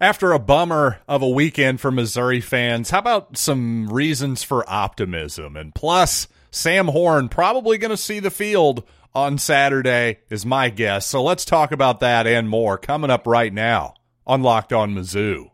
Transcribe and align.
After 0.00 0.32
a 0.32 0.38
bummer 0.38 0.98
of 1.08 1.22
a 1.22 1.28
weekend 1.28 1.80
for 1.80 1.90
Missouri 1.90 2.40
fans, 2.40 2.90
how 2.90 2.98
about 2.98 3.36
some 3.36 3.88
reasons 3.88 4.42
for 4.42 4.68
optimism? 4.68 5.56
And 5.56 5.74
plus, 5.74 6.28
Sam 6.50 6.88
Horn 6.88 7.28
probably 7.28 7.78
going 7.78 7.90
to 7.90 7.96
see 7.96 8.20
the 8.20 8.30
field 8.30 8.84
on 9.14 9.38
Saturday, 9.38 10.18
is 10.28 10.46
my 10.46 10.68
guess. 10.68 11.06
So 11.06 11.22
let's 11.22 11.44
talk 11.44 11.72
about 11.72 12.00
that 12.00 12.26
and 12.26 12.48
more 12.48 12.78
coming 12.78 13.10
up 13.10 13.26
right 13.26 13.52
now 13.52 13.94
on 14.26 14.42
Locked 14.42 14.72
On 14.72 14.94
Mizzou. 14.94 15.50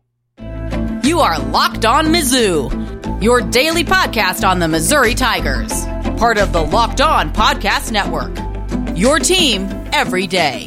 You 1.05 1.21
are 1.21 1.39
Locked 1.39 1.85
On 1.85 2.07
Mizzou, 2.07 3.23
your 3.23 3.41
daily 3.41 3.85
podcast 3.85 4.47
on 4.47 4.59
the 4.59 4.69
Missouri 4.69 5.15
Tigers, 5.15 5.85
part 6.19 6.37
of 6.37 6.53
the 6.53 6.63
Locked 6.63 7.01
On 7.01 7.33
Podcast 7.33 7.93
Network. 7.93 8.37
Your 8.97 9.19
team 9.19 9.69
every 9.93 10.27
day. 10.27 10.67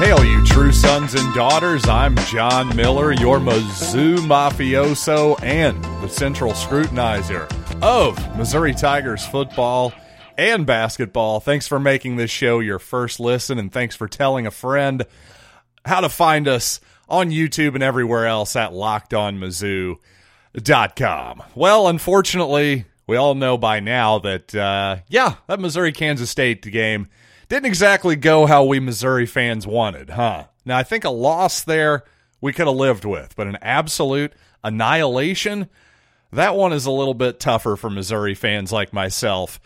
Hey, 0.00 0.12
all 0.12 0.24
you 0.24 0.42
true 0.46 0.72
sons 0.72 1.12
and 1.12 1.34
daughters, 1.34 1.86
I'm 1.86 2.16
John 2.16 2.74
Miller, 2.74 3.12
your 3.12 3.38
Mizzou 3.38 4.16
mafioso 4.16 5.38
and 5.42 5.84
the 6.02 6.08
central 6.08 6.52
scrutinizer 6.52 7.46
of 7.82 8.38
Missouri 8.38 8.72
Tigers 8.72 9.26
football 9.26 9.92
and 10.38 10.64
basketball. 10.64 11.38
Thanks 11.38 11.68
for 11.68 11.78
making 11.78 12.16
this 12.16 12.30
show 12.30 12.60
your 12.60 12.78
first 12.78 13.20
listen, 13.20 13.58
and 13.58 13.70
thanks 13.70 13.94
for 13.94 14.08
telling 14.08 14.46
a 14.46 14.50
friend 14.50 15.04
how 15.84 16.00
to 16.00 16.08
find 16.08 16.48
us 16.48 16.80
on 17.06 17.28
YouTube 17.28 17.74
and 17.74 17.82
everywhere 17.82 18.26
else 18.26 18.56
at 18.56 18.70
lockedonmizzou.com. 18.70 21.42
Well, 21.54 21.88
unfortunately, 21.88 22.86
we 23.06 23.18
all 23.18 23.34
know 23.34 23.58
by 23.58 23.80
now 23.80 24.18
that, 24.20 24.54
uh, 24.54 25.00
yeah, 25.08 25.34
that 25.46 25.60
Missouri 25.60 25.92
Kansas 25.92 26.30
State 26.30 26.62
game 26.62 27.08
didn't 27.50 27.66
exactly 27.66 28.14
go 28.14 28.46
how 28.46 28.64
we 28.64 28.78
Missouri 28.78 29.26
fans 29.26 29.66
wanted, 29.66 30.10
huh? 30.10 30.44
Now, 30.64 30.78
I 30.78 30.84
think 30.84 31.04
a 31.04 31.10
loss 31.10 31.62
there 31.62 32.04
we 32.40 32.52
could 32.52 32.68
have 32.68 32.76
lived 32.76 33.04
with, 33.04 33.34
but 33.34 33.48
an 33.48 33.58
absolute 33.60 34.32
annihilation, 34.62 35.68
that 36.32 36.54
one 36.54 36.72
is 36.72 36.86
a 36.86 36.92
little 36.92 37.12
bit 37.12 37.40
tougher 37.40 37.74
for 37.74 37.90
Missouri 37.90 38.36
fans 38.36 38.70
like 38.70 38.92
myself 38.92 39.60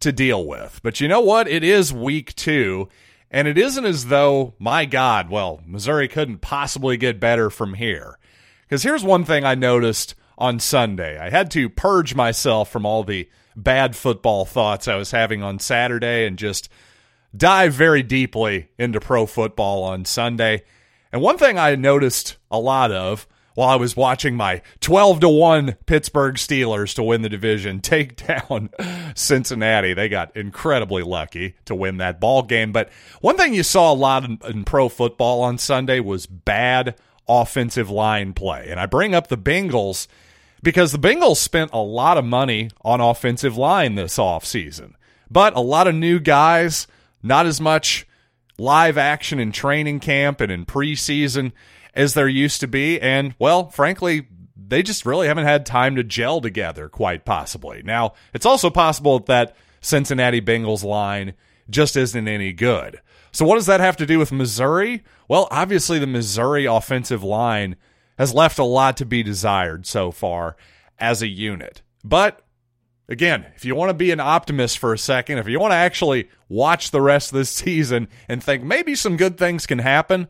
to 0.00 0.12
deal 0.12 0.46
with. 0.46 0.80
But 0.82 1.00
you 1.00 1.08
know 1.08 1.22
what? 1.22 1.48
It 1.48 1.64
is 1.64 1.94
week 1.94 2.34
two, 2.34 2.90
and 3.30 3.48
it 3.48 3.56
isn't 3.56 3.86
as 3.86 4.06
though, 4.06 4.52
my 4.58 4.84
God, 4.84 5.30
well, 5.30 5.62
Missouri 5.66 6.08
couldn't 6.08 6.42
possibly 6.42 6.98
get 6.98 7.18
better 7.18 7.48
from 7.48 7.72
here. 7.72 8.18
Because 8.68 8.82
here's 8.82 9.02
one 9.02 9.24
thing 9.24 9.46
I 9.46 9.54
noticed 9.54 10.14
on 10.36 10.58
Sunday 10.58 11.18
I 11.18 11.30
had 11.30 11.50
to 11.52 11.70
purge 11.70 12.14
myself 12.14 12.70
from 12.70 12.84
all 12.84 13.02
the 13.02 13.30
bad 13.56 13.96
football 13.96 14.44
thoughts 14.44 14.88
I 14.88 14.96
was 14.96 15.10
having 15.10 15.42
on 15.42 15.58
Saturday 15.58 16.26
and 16.26 16.38
just 16.38 16.68
dive 17.36 17.72
very 17.72 18.02
deeply 18.02 18.68
into 18.78 19.00
pro 19.00 19.26
football 19.26 19.82
on 19.84 20.04
Sunday. 20.04 20.62
And 21.12 21.22
one 21.22 21.38
thing 21.38 21.58
I 21.58 21.74
noticed 21.74 22.36
a 22.50 22.58
lot 22.58 22.92
of 22.92 23.26
while 23.54 23.68
I 23.68 23.76
was 23.76 23.96
watching 23.96 24.36
my 24.36 24.62
12 24.80 25.20
to 25.20 25.28
1 25.28 25.76
Pittsburgh 25.86 26.36
Steelers 26.36 26.94
to 26.94 27.02
win 27.02 27.22
the 27.22 27.28
division 27.28 27.80
take 27.82 28.16
down 28.26 28.70
Cincinnati. 29.14 29.92
They 29.92 30.08
got 30.08 30.36
incredibly 30.36 31.02
lucky 31.02 31.56
to 31.66 31.74
win 31.74 31.98
that 31.98 32.20
ball 32.20 32.42
game, 32.42 32.72
but 32.72 32.90
one 33.20 33.36
thing 33.36 33.54
you 33.54 33.62
saw 33.62 33.92
a 33.92 33.94
lot 33.94 34.24
in, 34.24 34.38
in 34.44 34.64
pro 34.64 34.88
football 34.88 35.42
on 35.42 35.58
Sunday 35.58 36.00
was 36.00 36.26
bad 36.26 36.94
offensive 37.28 37.90
line 37.90 38.32
play. 38.32 38.66
And 38.68 38.80
I 38.80 38.86
bring 38.86 39.14
up 39.14 39.28
the 39.28 39.38
Bengals 39.38 40.06
because 40.62 40.92
the 40.92 40.98
Bengals 40.98 41.36
spent 41.36 41.70
a 41.72 41.78
lot 41.78 42.18
of 42.18 42.24
money 42.24 42.70
on 42.82 43.00
offensive 43.00 43.56
line 43.56 43.94
this 43.94 44.16
offseason. 44.18 44.94
But 45.30 45.54
a 45.56 45.60
lot 45.60 45.86
of 45.86 45.94
new 45.94 46.18
guys 46.18 46.86
not 47.22 47.46
as 47.46 47.60
much 47.60 48.06
live 48.58 48.98
action 48.98 49.38
in 49.38 49.52
training 49.52 50.00
camp 50.00 50.40
and 50.40 50.52
in 50.52 50.66
preseason 50.66 51.52
as 51.94 52.14
there 52.14 52.28
used 52.28 52.60
to 52.60 52.68
be. 52.68 53.00
And, 53.00 53.34
well, 53.38 53.70
frankly, 53.70 54.28
they 54.56 54.82
just 54.82 55.06
really 55.06 55.26
haven't 55.26 55.46
had 55.46 55.66
time 55.66 55.96
to 55.96 56.04
gel 56.04 56.40
together, 56.40 56.88
quite 56.88 57.24
possibly. 57.24 57.82
Now, 57.82 58.14
it's 58.32 58.46
also 58.46 58.70
possible 58.70 59.18
that 59.20 59.56
Cincinnati 59.80 60.40
Bengals 60.40 60.84
line 60.84 61.34
just 61.68 61.96
isn't 61.96 62.28
any 62.28 62.52
good. 62.52 63.00
So, 63.32 63.44
what 63.44 63.56
does 63.56 63.66
that 63.66 63.80
have 63.80 63.96
to 63.98 64.06
do 64.06 64.18
with 64.18 64.32
Missouri? 64.32 65.04
Well, 65.28 65.48
obviously, 65.50 65.98
the 65.98 66.06
Missouri 66.06 66.66
offensive 66.66 67.22
line 67.22 67.76
has 68.18 68.34
left 68.34 68.58
a 68.58 68.64
lot 68.64 68.96
to 68.98 69.06
be 69.06 69.22
desired 69.22 69.86
so 69.86 70.10
far 70.10 70.56
as 70.98 71.22
a 71.22 71.28
unit. 71.28 71.82
But 72.04 72.44
again, 73.10 73.44
if 73.56 73.64
you 73.64 73.74
want 73.74 73.90
to 73.90 73.94
be 73.94 74.12
an 74.12 74.20
optimist 74.20 74.78
for 74.78 74.94
a 74.94 74.98
second, 74.98 75.38
if 75.38 75.48
you 75.48 75.58
want 75.60 75.72
to 75.72 75.76
actually 75.76 76.30
watch 76.48 76.90
the 76.90 77.02
rest 77.02 77.32
of 77.32 77.38
this 77.38 77.50
season 77.50 78.08
and 78.28 78.42
think 78.42 78.62
maybe 78.62 78.94
some 78.94 79.16
good 79.16 79.36
things 79.36 79.66
can 79.66 79.80
happen, 79.80 80.28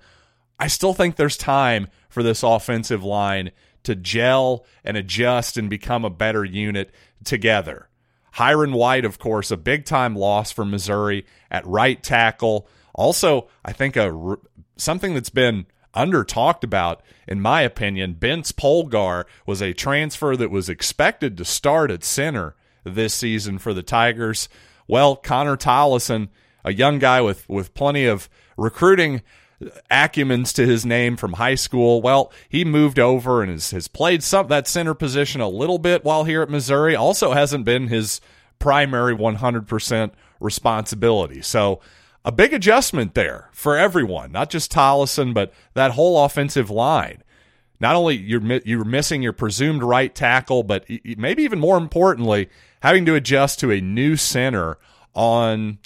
I 0.58 0.66
still 0.66 0.94
think 0.94 1.14
there's 1.14 1.36
time 1.36 1.88
for 2.08 2.22
this 2.22 2.42
offensive 2.42 3.04
line 3.04 3.52
to 3.84 3.94
gel 3.94 4.66
and 4.82 4.96
adjust 4.96 5.56
and 5.56 5.70
become 5.70 6.04
a 6.04 6.10
better 6.10 6.44
unit 6.44 6.90
together. 7.24 7.88
Hyrin 8.34 8.72
White, 8.72 9.04
of 9.04 9.18
course, 9.18 9.50
a 9.50 9.56
big 9.56 9.84
time 9.84 10.16
loss 10.16 10.50
for 10.50 10.64
Missouri 10.64 11.26
at 11.50 11.66
right 11.66 12.02
tackle. 12.02 12.68
Also, 12.94 13.48
I 13.64 13.72
think 13.72 13.96
a 13.96 14.36
something 14.76 15.14
that's 15.14 15.30
been 15.30 15.66
under 15.94 16.22
talked 16.22 16.62
about, 16.62 17.02
in 17.26 17.40
my 17.40 17.62
opinion. 17.62 18.14
Bence 18.14 18.52
Polgar 18.52 19.24
was 19.46 19.60
a 19.60 19.72
transfer 19.72 20.36
that 20.36 20.50
was 20.50 20.68
expected 20.68 21.36
to 21.36 21.44
start 21.44 21.90
at 21.90 22.04
center 22.04 22.54
this 22.84 23.14
season 23.14 23.58
for 23.58 23.74
the 23.74 23.82
Tigers. 23.82 24.48
Well, 24.86 25.16
Connor 25.16 25.56
Tollison, 25.56 26.28
a 26.64 26.72
young 26.72 26.98
guy 26.98 27.20
with, 27.20 27.48
with 27.48 27.74
plenty 27.74 28.06
of 28.06 28.28
recruiting 28.56 29.22
acumens 29.90 30.54
to 30.54 30.66
his 30.66 30.86
name 30.86 31.16
from 31.16 31.34
high 31.34 31.54
school. 31.54 32.00
Well, 32.00 32.32
he 32.48 32.64
moved 32.64 32.98
over 32.98 33.42
and 33.42 33.50
has, 33.50 33.70
has 33.72 33.88
played 33.88 34.22
some 34.22 34.48
that 34.48 34.66
center 34.66 34.94
position 34.94 35.40
a 35.40 35.48
little 35.48 35.78
bit 35.78 36.04
while 36.04 36.24
here 36.24 36.42
at 36.42 36.50
Missouri. 36.50 36.96
Also 36.96 37.32
hasn't 37.32 37.64
been 37.64 37.88
his 37.88 38.20
primary 38.58 39.14
100% 39.14 40.10
responsibility. 40.40 41.42
So 41.42 41.80
a 42.24 42.32
big 42.32 42.52
adjustment 42.52 43.14
there 43.14 43.48
for 43.52 43.76
everyone, 43.76 44.32
not 44.32 44.50
just 44.50 44.72
Tollison, 44.72 45.34
but 45.34 45.52
that 45.74 45.92
whole 45.92 46.24
offensive 46.24 46.70
line 46.70 47.22
not 47.80 47.96
only 47.96 48.16
you're 48.16 48.42
you're 48.64 48.84
missing 48.84 49.22
your 49.22 49.32
presumed 49.32 49.82
right 49.82 50.14
tackle, 50.14 50.62
but 50.62 50.84
maybe 51.16 51.42
even 51.42 51.58
more 51.58 51.78
importantly, 51.78 52.50
having 52.82 53.06
to 53.06 53.14
adjust 53.14 53.60
to 53.60 53.70
a 53.70 53.80
new 53.80 54.16
center 54.16 54.78
on 55.14 55.78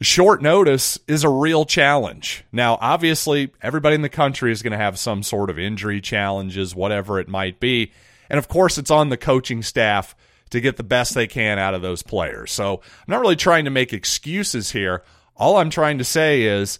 short 0.00 0.40
notice 0.40 0.98
is 1.08 1.24
a 1.24 1.28
real 1.28 1.64
challenge. 1.64 2.44
Now, 2.52 2.78
obviously, 2.80 3.50
everybody 3.60 3.96
in 3.96 4.02
the 4.02 4.08
country 4.08 4.52
is 4.52 4.62
going 4.62 4.72
to 4.72 4.78
have 4.78 4.98
some 4.98 5.22
sort 5.22 5.50
of 5.50 5.58
injury 5.58 6.00
challenges, 6.00 6.74
whatever 6.74 7.18
it 7.18 7.28
might 7.28 7.58
be, 7.58 7.92
and 8.30 8.38
of 8.38 8.48
course, 8.48 8.78
it's 8.78 8.90
on 8.90 9.08
the 9.08 9.16
coaching 9.16 9.62
staff 9.62 10.14
to 10.50 10.60
get 10.60 10.76
the 10.76 10.82
best 10.82 11.14
they 11.14 11.26
can 11.26 11.58
out 11.58 11.74
of 11.74 11.82
those 11.82 12.02
players. 12.02 12.52
So, 12.52 12.76
I'm 12.76 13.12
not 13.12 13.20
really 13.20 13.36
trying 13.36 13.64
to 13.64 13.70
make 13.70 13.92
excuses 13.92 14.70
here. 14.70 15.02
All 15.36 15.56
I'm 15.56 15.70
trying 15.70 15.98
to 15.98 16.04
say 16.04 16.42
is 16.42 16.78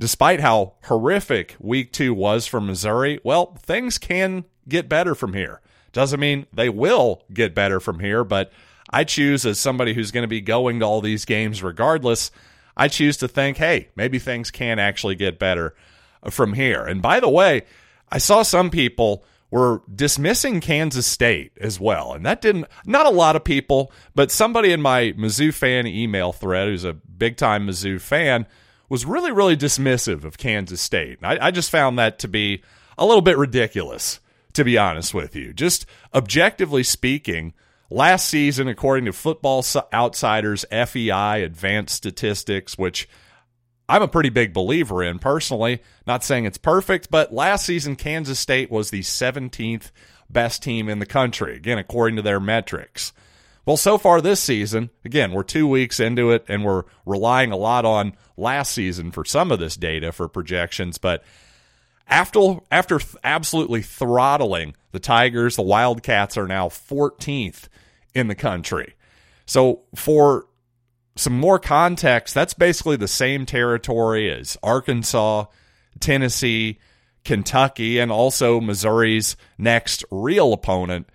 despite 0.00 0.40
how 0.40 0.72
horrific 0.84 1.54
week 1.60 1.92
two 1.92 2.14
was 2.14 2.46
for 2.46 2.60
Missouri, 2.60 3.20
well, 3.22 3.54
things 3.60 3.98
can 3.98 4.44
get 4.66 4.88
better 4.88 5.14
from 5.14 5.34
here. 5.34 5.60
Doesn't 5.92 6.18
mean 6.18 6.46
they 6.52 6.70
will 6.70 7.22
get 7.32 7.54
better 7.54 7.78
from 7.78 8.00
here, 8.00 8.24
but 8.24 8.50
I 8.88 9.04
choose 9.04 9.44
as 9.44 9.60
somebody 9.60 9.92
who's 9.92 10.10
going 10.10 10.22
to 10.22 10.28
be 10.28 10.40
going 10.40 10.80
to 10.80 10.86
all 10.86 11.02
these 11.02 11.26
games 11.26 11.62
regardless, 11.62 12.30
I 12.76 12.88
choose 12.88 13.18
to 13.18 13.28
think, 13.28 13.58
hey, 13.58 13.90
maybe 13.94 14.18
things 14.18 14.50
can 14.50 14.78
actually 14.78 15.16
get 15.16 15.38
better 15.38 15.74
from 16.30 16.54
here. 16.54 16.82
And 16.82 17.02
by 17.02 17.20
the 17.20 17.28
way, 17.28 17.62
I 18.10 18.18
saw 18.18 18.42
some 18.42 18.70
people 18.70 19.22
were 19.50 19.82
dismissing 19.92 20.60
Kansas 20.60 21.06
State 21.06 21.52
as 21.60 21.78
well. 21.78 22.14
And 22.14 22.24
that 22.24 22.40
didn't, 22.40 22.66
not 22.86 23.04
a 23.04 23.10
lot 23.10 23.36
of 23.36 23.44
people, 23.44 23.92
but 24.14 24.30
somebody 24.30 24.72
in 24.72 24.80
my 24.80 25.12
Mizzou 25.12 25.52
fan 25.52 25.86
email 25.86 26.32
thread 26.32 26.68
who's 26.68 26.84
a 26.84 26.94
big 26.94 27.36
time 27.36 27.66
Mizzou 27.66 28.00
fan 28.00 28.46
was 28.90 29.06
really, 29.06 29.32
really 29.32 29.56
dismissive 29.56 30.24
of 30.24 30.36
Kansas 30.36 30.82
State. 30.82 31.18
I, 31.22 31.38
I 31.46 31.50
just 31.50 31.70
found 31.70 31.98
that 31.98 32.18
to 32.18 32.28
be 32.28 32.62
a 32.98 33.06
little 33.06 33.22
bit 33.22 33.38
ridiculous, 33.38 34.20
to 34.52 34.64
be 34.64 34.76
honest 34.76 35.14
with 35.14 35.34
you. 35.34 35.54
Just 35.54 35.86
objectively 36.12 36.82
speaking, 36.82 37.54
last 37.88 38.28
season, 38.28 38.68
according 38.68 39.06
to 39.06 39.12
Football 39.12 39.64
Outsiders 39.94 40.66
FEI 40.70 41.42
advanced 41.42 41.94
statistics, 41.94 42.76
which 42.76 43.08
I'm 43.88 44.02
a 44.02 44.08
pretty 44.08 44.28
big 44.28 44.52
believer 44.52 45.02
in 45.02 45.18
personally, 45.18 45.82
not 46.06 46.24
saying 46.24 46.44
it's 46.44 46.58
perfect, 46.58 47.10
but 47.10 47.32
last 47.32 47.64
season, 47.64 47.96
Kansas 47.96 48.38
State 48.38 48.70
was 48.70 48.90
the 48.90 49.00
17th 49.00 49.92
best 50.28 50.62
team 50.62 50.88
in 50.88 50.98
the 50.98 51.06
country, 51.06 51.56
again, 51.56 51.78
according 51.78 52.16
to 52.16 52.22
their 52.22 52.40
metrics. 52.40 53.12
Well, 53.66 53.76
so 53.76 53.98
far 53.98 54.20
this 54.20 54.40
season, 54.40 54.90
again, 55.04 55.32
we're 55.32 55.42
two 55.42 55.66
weeks 55.68 56.00
into 56.00 56.30
it 56.30 56.44
and 56.48 56.64
we're 56.64 56.84
relying 57.04 57.52
a 57.52 57.56
lot 57.56 57.84
on 57.84 58.14
last 58.36 58.72
season 58.72 59.10
for 59.10 59.24
some 59.24 59.52
of 59.52 59.58
this 59.58 59.76
data 59.76 60.12
for 60.12 60.28
projections. 60.28 60.98
But 60.98 61.22
after, 62.08 62.56
after 62.70 63.00
absolutely 63.22 63.82
throttling 63.82 64.74
the 64.92 64.98
Tigers, 64.98 65.56
the 65.56 65.62
Wildcats 65.62 66.36
are 66.36 66.48
now 66.48 66.68
14th 66.68 67.68
in 68.14 68.28
the 68.28 68.34
country. 68.34 68.94
So, 69.46 69.82
for 69.94 70.46
some 71.16 71.38
more 71.38 71.58
context, 71.58 72.34
that's 72.34 72.54
basically 72.54 72.96
the 72.96 73.08
same 73.08 73.46
territory 73.46 74.30
as 74.30 74.56
Arkansas, 74.62 75.46
Tennessee, 75.98 76.78
Kentucky, 77.24 77.98
and 77.98 78.10
also 78.10 78.60
Missouri's 78.60 79.36
next 79.58 80.04
real 80.10 80.52
opponent, 80.52 81.08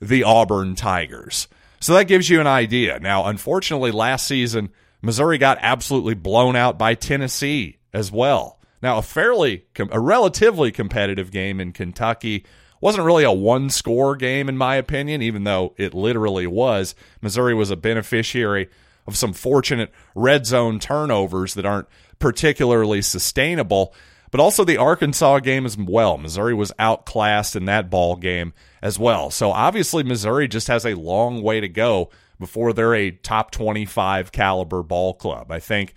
the 0.00 0.24
Auburn 0.24 0.74
Tigers. 0.74 1.48
So 1.82 1.94
that 1.94 2.06
gives 2.06 2.30
you 2.30 2.40
an 2.40 2.46
idea. 2.46 3.00
Now, 3.00 3.26
unfortunately, 3.26 3.90
last 3.90 4.28
season, 4.28 4.70
Missouri 5.02 5.36
got 5.36 5.58
absolutely 5.60 6.14
blown 6.14 6.54
out 6.54 6.78
by 6.78 6.94
Tennessee 6.94 7.78
as 7.92 8.12
well. 8.12 8.60
Now, 8.80 8.98
a 8.98 9.02
fairly, 9.02 9.64
a 9.90 9.98
relatively 9.98 10.70
competitive 10.70 11.32
game 11.32 11.60
in 11.60 11.72
Kentucky 11.72 12.46
wasn't 12.80 13.04
really 13.04 13.24
a 13.24 13.32
one 13.32 13.68
score 13.68 14.14
game, 14.14 14.48
in 14.48 14.56
my 14.56 14.76
opinion, 14.76 15.22
even 15.22 15.42
though 15.42 15.74
it 15.76 15.92
literally 15.92 16.46
was. 16.46 16.94
Missouri 17.20 17.52
was 17.52 17.72
a 17.72 17.76
beneficiary 17.76 18.68
of 19.08 19.16
some 19.16 19.32
fortunate 19.32 19.90
red 20.14 20.46
zone 20.46 20.78
turnovers 20.78 21.54
that 21.54 21.66
aren't 21.66 21.88
particularly 22.20 23.02
sustainable. 23.02 23.92
But 24.32 24.40
also 24.40 24.64
the 24.64 24.78
Arkansas 24.78 25.40
game 25.40 25.66
as 25.66 25.76
well. 25.76 26.18
Missouri 26.18 26.54
was 26.54 26.72
outclassed 26.78 27.54
in 27.54 27.66
that 27.66 27.90
ball 27.90 28.16
game 28.16 28.54
as 28.80 28.98
well. 28.98 29.30
So 29.30 29.52
obviously 29.52 30.02
Missouri 30.02 30.48
just 30.48 30.68
has 30.68 30.84
a 30.84 30.94
long 30.94 31.42
way 31.42 31.60
to 31.60 31.68
go 31.68 32.10
before 32.40 32.72
they're 32.72 32.94
a 32.94 33.10
top 33.10 33.50
25 33.50 34.32
caliber 34.32 34.82
ball 34.82 35.12
club. 35.12 35.52
I 35.52 35.60
think 35.60 35.94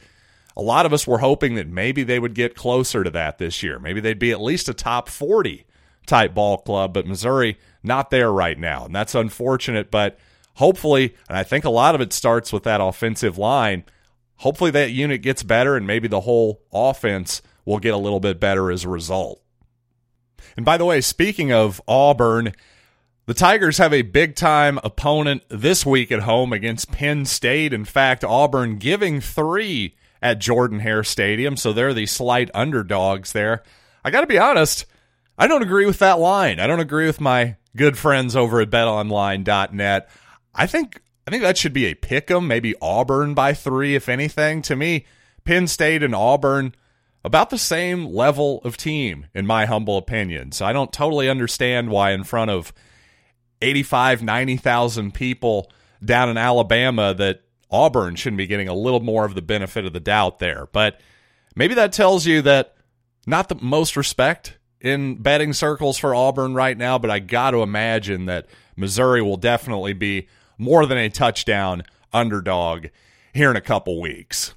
a 0.57 0.61
lot 0.61 0.85
of 0.85 0.91
us 0.91 1.07
were 1.07 1.19
hoping 1.19 1.55
that 1.55 1.69
maybe 1.69 2.03
they 2.03 2.19
would 2.19 2.35
get 2.35 2.55
closer 2.55 3.05
to 3.05 3.09
that 3.11 3.37
this 3.37 3.63
year. 3.63 3.79
Maybe 3.79 4.01
they'd 4.01 4.19
be 4.19 4.31
at 4.31 4.41
least 4.41 4.67
a 4.67 4.73
top 4.73 5.07
40 5.07 5.65
type 6.05 6.33
ball 6.33 6.57
club, 6.57 6.93
but 6.93 7.07
Missouri 7.07 7.57
not 7.83 8.09
there 8.09 8.31
right 8.31 8.59
now. 8.59 8.85
And 8.85 8.93
that's 8.93 9.15
unfortunate, 9.15 9.89
but 9.89 10.19
hopefully, 10.55 11.15
and 11.29 11.37
I 11.37 11.43
think 11.43 11.63
a 11.63 11.69
lot 11.69 11.95
of 11.95 12.01
it 12.01 12.11
starts 12.11 12.51
with 12.51 12.63
that 12.63 12.81
offensive 12.81 13.37
line. 13.37 13.85
Hopefully 14.39 14.71
that 14.71 14.91
unit 14.91 15.21
gets 15.21 15.41
better 15.41 15.77
and 15.77 15.87
maybe 15.87 16.09
the 16.09 16.21
whole 16.21 16.61
offense 16.73 17.41
will 17.65 17.79
get 17.79 17.93
a 17.93 17.97
little 17.97 18.19
bit 18.19 18.39
better 18.39 18.71
as 18.71 18.83
a 18.83 18.89
result. 18.89 19.41
And 20.55 20.65
by 20.65 20.77
the 20.77 20.85
way, 20.85 21.01
speaking 21.01 21.51
of 21.51 21.81
Auburn, 21.87 22.53
the 23.25 23.33
Tigers 23.33 23.79
have 23.79 23.93
a 23.93 24.03
big 24.03 24.35
time 24.35 24.79
opponent 24.83 25.43
this 25.49 25.85
week 25.85 26.11
at 26.11 26.21
home 26.21 26.53
against 26.53 26.91
Penn 26.91 27.25
State. 27.25 27.73
In 27.73 27.83
fact, 27.85 28.23
Auburn 28.23 28.77
giving 28.77 29.19
three 29.19 29.95
at 30.21 30.39
Jordan 30.39 30.79
Hare 30.79 31.03
Stadium, 31.03 31.57
so 31.57 31.73
they're 31.73 31.93
the 31.93 32.05
slight 32.05 32.49
underdogs 32.53 33.33
there. 33.33 33.63
I 34.03 34.11
got 34.11 34.21
to 34.21 34.27
be 34.27 34.37
honest, 34.37 34.85
I 35.37 35.47
don't 35.47 35.63
agree 35.63 35.85
with 35.85 35.99
that 35.99 36.19
line. 36.19 36.59
I 36.59 36.67
don't 36.67 36.79
agree 36.79 37.07
with 37.07 37.19
my 37.19 37.57
good 37.75 37.97
friends 37.97 38.35
over 38.35 38.61
at 38.61 38.69
betonline.net. 38.69 40.09
I 40.53 40.67
think 40.67 41.01
I 41.27 41.31
think 41.31 41.41
that 41.41 41.57
should 41.57 41.73
be 41.73 41.85
a 41.85 41.95
pick 41.95 42.29
'em, 42.29 42.47
maybe 42.47 42.75
Auburn 42.81 43.33
by 43.33 43.53
3 43.53 43.95
if 43.95 44.07
anything. 44.07 44.61
To 44.63 44.75
me, 44.75 45.05
Penn 45.43 45.67
State 45.67 46.03
and 46.03 46.13
Auburn 46.15 46.75
about 47.25 47.49
the 47.49 47.57
same 47.57 48.05
level 48.05 48.61
of 48.63 48.77
team, 48.77 49.25
in 49.33 49.47
my 49.47 49.65
humble 49.65 49.97
opinion. 49.97 50.51
So 50.51 50.63
I 50.63 50.73
don't 50.73 50.93
totally 50.93 51.27
understand 51.27 51.89
why, 51.89 52.11
in 52.11 52.23
front 52.23 52.51
of 52.51 52.71
85, 53.63 54.21
90,000 54.21 55.11
people 55.11 55.71
down 56.03 56.29
in 56.29 56.37
Alabama, 56.37 57.15
that 57.15 57.41
Auburn 57.71 58.15
shouldn't 58.15 58.37
be 58.37 58.45
getting 58.45 58.67
a 58.67 58.75
little 58.75 58.99
more 58.99 59.25
of 59.25 59.33
the 59.33 59.41
benefit 59.41 59.85
of 59.85 59.93
the 59.93 59.99
doubt 59.99 60.37
there. 60.37 60.67
But 60.71 61.01
maybe 61.55 61.73
that 61.73 61.93
tells 61.93 62.27
you 62.27 62.43
that 62.43 62.75
not 63.25 63.49
the 63.49 63.55
most 63.55 63.97
respect 63.97 64.59
in 64.79 65.15
betting 65.15 65.53
circles 65.53 65.97
for 65.97 66.13
Auburn 66.13 66.53
right 66.53 66.77
now, 66.77 66.99
but 66.99 67.09
I 67.09 67.17
got 67.17 67.51
to 67.51 67.63
imagine 67.63 68.27
that 68.27 68.45
Missouri 68.75 69.23
will 69.23 69.37
definitely 69.37 69.93
be 69.93 70.27
more 70.59 70.85
than 70.85 70.99
a 70.99 71.09
touchdown 71.09 71.81
underdog 72.13 72.87
here 73.33 73.49
in 73.49 73.57
a 73.57 73.61
couple 73.61 73.99
weeks. 73.99 74.53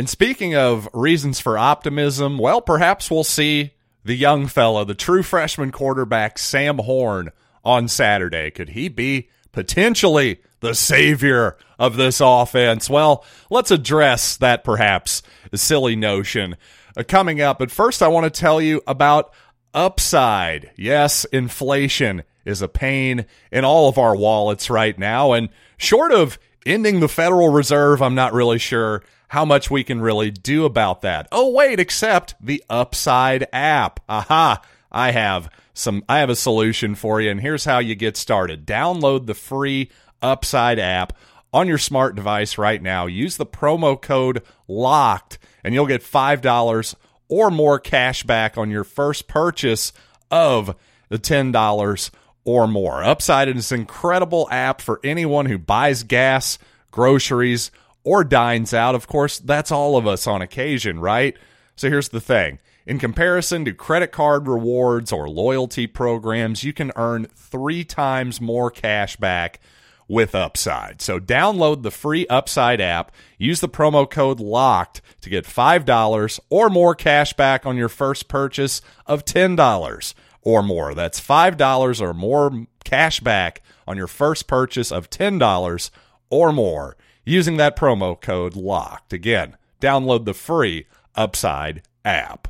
And 0.00 0.08
speaking 0.08 0.54
of 0.54 0.88
reasons 0.94 1.40
for 1.40 1.58
optimism, 1.58 2.38
well, 2.38 2.62
perhaps 2.62 3.10
we'll 3.10 3.22
see 3.22 3.74
the 4.02 4.14
young 4.14 4.46
fella, 4.46 4.86
the 4.86 4.94
true 4.94 5.22
freshman 5.22 5.72
quarterback, 5.72 6.38
Sam 6.38 6.78
Horn, 6.78 7.32
on 7.66 7.86
Saturday. 7.86 8.50
Could 8.50 8.70
he 8.70 8.88
be 8.88 9.28
potentially 9.52 10.40
the 10.60 10.74
savior 10.74 11.58
of 11.78 11.96
this 11.96 12.22
offense? 12.24 12.88
Well, 12.88 13.26
let's 13.50 13.70
address 13.70 14.38
that 14.38 14.64
perhaps 14.64 15.22
silly 15.54 15.96
notion 15.96 16.56
uh, 16.96 17.02
coming 17.06 17.42
up. 17.42 17.58
But 17.58 17.70
first, 17.70 18.02
I 18.02 18.08
want 18.08 18.24
to 18.24 18.40
tell 18.40 18.58
you 18.58 18.80
about 18.86 19.34
Upside. 19.74 20.70
Yes, 20.76 21.26
inflation 21.26 22.22
is 22.46 22.62
a 22.62 22.68
pain 22.68 23.26
in 23.52 23.66
all 23.66 23.90
of 23.90 23.98
our 23.98 24.16
wallets 24.16 24.70
right 24.70 24.98
now. 24.98 25.32
And 25.32 25.50
short 25.76 26.10
of 26.10 26.38
ending 26.64 27.00
the 27.00 27.06
Federal 27.06 27.50
Reserve, 27.50 28.00
I'm 28.00 28.14
not 28.14 28.32
really 28.32 28.58
sure 28.58 29.02
how 29.30 29.44
much 29.44 29.70
we 29.70 29.84
can 29.84 30.00
really 30.00 30.28
do 30.32 30.64
about 30.64 31.02
that. 31.02 31.28
Oh, 31.30 31.50
wait, 31.52 31.78
except 31.78 32.34
the 32.40 32.64
Upside 32.68 33.46
app. 33.52 34.00
Aha, 34.08 34.60
I 34.90 35.12
have 35.12 35.48
some, 35.72 36.02
I 36.08 36.18
have 36.18 36.30
a 36.30 36.36
solution 36.36 36.96
for 36.96 37.20
you. 37.20 37.30
And 37.30 37.40
here's 37.40 37.64
how 37.64 37.78
you 37.78 37.94
get 37.94 38.16
started 38.16 38.66
download 38.66 39.26
the 39.26 39.34
free 39.34 39.88
Upside 40.20 40.80
app 40.80 41.16
on 41.52 41.68
your 41.68 41.78
smart 41.78 42.16
device 42.16 42.58
right 42.58 42.82
now. 42.82 43.06
Use 43.06 43.36
the 43.36 43.46
promo 43.46 44.00
code 44.00 44.42
LOCKED, 44.68 45.38
and 45.62 45.74
you'll 45.74 45.86
get 45.86 46.02
$5 46.02 46.94
or 47.28 47.52
more 47.52 47.78
cash 47.78 48.24
back 48.24 48.58
on 48.58 48.68
your 48.68 48.84
first 48.84 49.28
purchase 49.28 49.92
of 50.32 50.74
the 51.08 51.20
$10 51.20 52.10
or 52.44 52.66
more. 52.66 53.04
Upside 53.04 53.48
is 53.48 53.70
an 53.70 53.78
incredible 53.78 54.48
app 54.50 54.80
for 54.80 54.98
anyone 55.04 55.46
who 55.46 55.56
buys 55.56 56.02
gas, 56.02 56.58
groceries, 56.90 57.70
or 58.04 58.24
dines 58.24 58.72
out. 58.72 58.94
Of 58.94 59.06
course, 59.06 59.38
that's 59.38 59.72
all 59.72 59.96
of 59.96 60.06
us 60.06 60.26
on 60.26 60.42
occasion, 60.42 61.00
right? 61.00 61.36
So 61.76 61.88
here's 61.88 62.08
the 62.08 62.20
thing. 62.20 62.58
In 62.86 62.98
comparison 62.98 63.64
to 63.66 63.72
credit 63.72 64.10
card 64.10 64.48
rewards 64.48 65.12
or 65.12 65.28
loyalty 65.28 65.86
programs, 65.86 66.64
you 66.64 66.72
can 66.72 66.92
earn 66.96 67.26
three 67.34 67.84
times 67.84 68.40
more 68.40 68.70
cash 68.70 69.16
back 69.16 69.60
with 70.08 70.34
Upside. 70.34 71.00
So 71.00 71.20
download 71.20 71.82
the 71.82 71.92
free 71.92 72.26
Upside 72.26 72.80
app, 72.80 73.12
use 73.38 73.60
the 73.60 73.68
promo 73.68 74.10
code 74.10 74.40
LOCKED 74.40 75.00
to 75.20 75.30
get 75.30 75.44
$5 75.44 76.40
or 76.50 76.68
more 76.68 76.96
cash 76.96 77.32
back 77.34 77.64
on 77.64 77.76
your 77.76 77.88
first 77.88 78.26
purchase 78.26 78.82
of 79.06 79.24
$10 79.24 80.14
or 80.42 80.62
more. 80.64 80.94
That's 80.94 81.20
$5 81.20 82.00
or 82.00 82.12
more 82.12 82.66
cash 82.82 83.20
back 83.20 83.62
on 83.86 83.96
your 83.96 84.08
first 84.08 84.48
purchase 84.48 84.90
of 84.90 85.10
$10 85.10 85.90
or 86.28 86.52
more 86.52 86.96
using 87.24 87.56
that 87.56 87.76
promo 87.76 88.20
code 88.20 88.54
LOCKED. 88.54 89.12
Again, 89.12 89.56
download 89.80 90.24
the 90.24 90.34
free 90.34 90.86
Upside 91.14 91.82
app. 92.04 92.48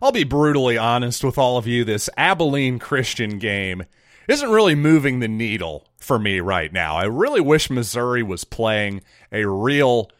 I'll 0.00 0.12
be 0.12 0.24
brutally 0.24 0.76
honest 0.76 1.24
with 1.24 1.38
all 1.38 1.56
of 1.56 1.66
you. 1.66 1.84
This 1.84 2.10
Abilene 2.16 2.78
Christian 2.78 3.38
game 3.38 3.84
isn't 4.28 4.50
really 4.50 4.74
moving 4.74 5.20
the 5.20 5.28
needle 5.28 5.86
for 5.98 6.18
me 6.18 6.40
right 6.40 6.72
now. 6.72 6.96
I 6.96 7.04
really 7.04 7.40
wish 7.40 7.70
Missouri 7.70 8.22
was 8.22 8.44
playing 8.44 9.02
a 9.32 9.46
real 9.46 10.10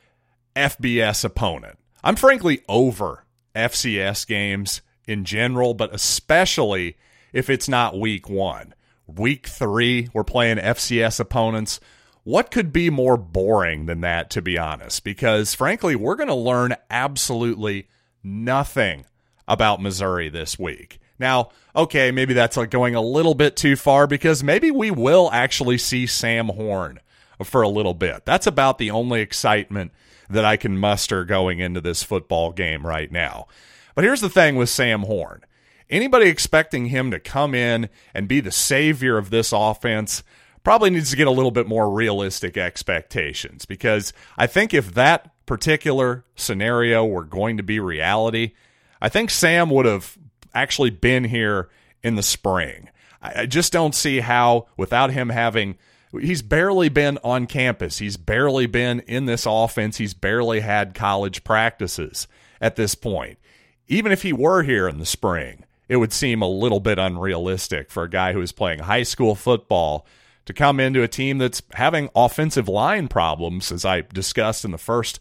FBS 0.56 1.24
opponent. 1.24 1.78
I'm 2.02 2.16
frankly 2.16 2.62
over 2.68 3.24
FCS 3.54 4.26
games 4.26 4.82
in 5.06 5.24
general, 5.24 5.74
but 5.74 5.94
especially 5.94 6.96
if 7.32 7.50
it's 7.50 7.68
not 7.68 7.98
week 7.98 8.28
one 8.28 8.74
week 9.06 9.46
three, 9.46 10.08
we're 10.12 10.24
playing 10.24 10.58
FCS 10.58 11.20
opponents. 11.20 11.80
What 12.22 12.50
could 12.50 12.72
be 12.72 12.88
more 12.90 13.16
boring 13.16 13.86
than 13.86 14.00
that, 14.00 14.30
to 14.30 14.42
be 14.42 14.58
honest? 14.58 15.04
Because 15.04 15.54
frankly, 15.54 15.94
we're 15.94 16.16
going 16.16 16.28
to 16.28 16.34
learn 16.34 16.74
absolutely 16.90 17.88
nothing 18.22 19.04
about 19.46 19.82
Missouri 19.82 20.28
this 20.28 20.58
week. 20.58 20.98
Now, 21.18 21.50
okay, 21.76 22.10
maybe 22.10 22.34
that's 22.34 22.56
like 22.56 22.70
going 22.70 22.94
a 22.94 23.00
little 23.00 23.34
bit 23.34 23.56
too 23.56 23.76
far 23.76 24.06
because 24.06 24.42
maybe 24.42 24.70
we 24.70 24.90
will 24.90 25.30
actually 25.32 25.78
see 25.78 26.06
Sam 26.06 26.48
Horn 26.48 26.98
for 27.42 27.62
a 27.62 27.68
little 27.68 27.94
bit. 27.94 28.24
That's 28.24 28.46
about 28.46 28.78
the 28.78 28.90
only 28.90 29.20
excitement 29.20 29.92
that 30.30 30.44
I 30.44 30.56
can 30.56 30.78
muster 30.78 31.24
going 31.24 31.58
into 31.58 31.80
this 31.80 32.02
football 32.02 32.52
game 32.52 32.86
right 32.86 33.12
now. 33.12 33.46
But 33.94 34.04
here's 34.04 34.22
the 34.22 34.30
thing 34.30 34.56
with 34.56 34.70
Sam 34.70 35.02
Horn 35.02 35.42
Anybody 35.90 36.28
expecting 36.28 36.86
him 36.86 37.10
to 37.10 37.20
come 37.20 37.54
in 37.54 37.88
and 38.14 38.28
be 38.28 38.40
the 38.40 38.50
savior 38.50 39.18
of 39.18 39.30
this 39.30 39.52
offense 39.52 40.22
probably 40.62 40.90
needs 40.90 41.10
to 41.10 41.16
get 41.16 41.26
a 41.26 41.32
little 41.32 41.50
bit 41.50 41.66
more 41.66 41.90
realistic 41.90 42.56
expectations 42.56 43.66
because 43.66 44.12
I 44.38 44.46
think 44.46 44.72
if 44.72 44.94
that 44.94 45.30
particular 45.46 46.24
scenario 46.36 47.04
were 47.04 47.24
going 47.24 47.58
to 47.58 47.62
be 47.62 47.80
reality, 47.80 48.52
I 49.00 49.10
think 49.10 49.30
Sam 49.30 49.68
would 49.70 49.84
have 49.84 50.16
actually 50.54 50.90
been 50.90 51.24
here 51.24 51.68
in 52.02 52.14
the 52.14 52.22
spring. 52.22 52.88
I 53.20 53.46
just 53.46 53.72
don't 53.72 53.94
see 53.94 54.20
how, 54.20 54.66
without 54.76 55.10
him 55.10 55.30
having, 55.30 55.76
he's 56.12 56.42
barely 56.42 56.88
been 56.88 57.18
on 57.24 57.46
campus. 57.46 57.98
He's 57.98 58.16
barely 58.16 58.66
been 58.66 59.00
in 59.00 59.26
this 59.26 59.46
offense. 59.46 59.96
He's 59.96 60.14
barely 60.14 60.60
had 60.60 60.94
college 60.94 61.44
practices 61.44 62.28
at 62.60 62.76
this 62.76 62.94
point. 62.94 63.38
Even 63.86 64.12
if 64.12 64.22
he 64.22 64.32
were 64.32 64.62
here 64.62 64.88
in 64.88 64.98
the 64.98 65.06
spring, 65.06 65.64
it 65.88 65.96
would 65.96 66.12
seem 66.12 66.42
a 66.42 66.48
little 66.48 66.80
bit 66.80 66.98
unrealistic 66.98 67.90
for 67.90 68.04
a 68.04 68.10
guy 68.10 68.32
who 68.32 68.40
is 68.40 68.52
playing 68.52 68.80
high 68.80 69.02
school 69.02 69.34
football 69.34 70.06
to 70.46 70.52
come 70.52 70.78
into 70.80 71.02
a 71.02 71.08
team 71.08 71.38
that's 71.38 71.62
having 71.72 72.08
offensive 72.14 72.68
line 72.68 73.08
problems, 73.08 73.72
as 73.72 73.84
I 73.84 74.02
discussed 74.02 74.64
in 74.64 74.70
the 74.70 74.78
first 74.78 75.20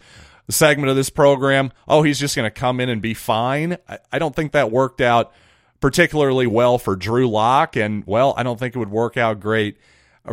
segment 0.50 0.90
of 0.90 0.96
this 0.96 1.10
program, 1.10 1.72
oh, 1.88 2.04
he's 2.04 2.20
just 2.20 2.36
going 2.36 2.46
to 2.46 2.52
come 2.52 2.80
in 2.80 2.90
and 2.90 3.02
be 3.02 3.14
fine. 3.14 3.78
I, 3.88 4.00
I 4.12 4.20
don't 4.20 4.36
think 4.36 4.52
that 4.52 4.72
worked 4.72 5.02
out 5.02 5.34
particularly 5.80 6.48
well 6.48 6.78
for 6.78 6.96
Drew 6.96 7.30
Lock, 7.30 7.76
and 7.76 8.06
well, 8.06 8.34
I 8.38 8.44
don't 8.44 8.60
think 8.60 8.76
it 8.76 8.80
would 8.80 8.92
work 8.92 9.18
out 9.18 9.40
great 9.40 9.78